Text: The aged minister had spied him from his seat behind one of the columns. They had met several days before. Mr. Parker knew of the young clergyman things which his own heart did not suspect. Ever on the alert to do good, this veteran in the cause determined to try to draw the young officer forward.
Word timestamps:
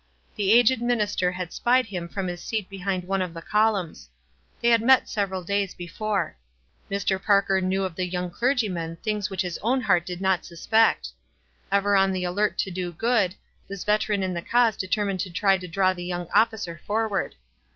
The 0.35 0.51
aged 0.51 0.81
minister 0.81 1.31
had 1.31 1.53
spied 1.53 1.85
him 1.85 2.09
from 2.09 2.25
his 2.25 2.41
seat 2.41 2.67
behind 2.71 3.03
one 3.03 3.21
of 3.21 3.35
the 3.35 3.41
columns. 3.43 4.09
They 4.59 4.69
had 4.69 4.81
met 4.81 5.07
several 5.07 5.43
days 5.43 5.75
before. 5.75 6.35
Mr. 6.89 7.21
Parker 7.23 7.61
knew 7.61 7.83
of 7.83 7.93
the 7.93 8.07
young 8.07 8.31
clergyman 8.31 8.95
things 9.03 9.29
which 9.29 9.43
his 9.43 9.59
own 9.61 9.81
heart 9.81 10.03
did 10.07 10.19
not 10.19 10.43
suspect. 10.43 11.09
Ever 11.71 11.95
on 11.95 12.13
the 12.13 12.23
alert 12.23 12.57
to 12.57 12.71
do 12.71 12.91
good, 12.91 13.35
this 13.67 13.83
veteran 13.83 14.23
in 14.23 14.33
the 14.33 14.41
cause 14.41 14.75
determined 14.75 15.19
to 15.19 15.29
try 15.29 15.55
to 15.55 15.67
draw 15.67 15.93
the 15.93 16.03
young 16.03 16.27
officer 16.33 16.81
forward. 16.87 17.35